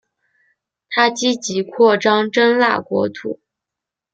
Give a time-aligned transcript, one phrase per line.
[0.89, 3.39] 他积极扩张真腊国土。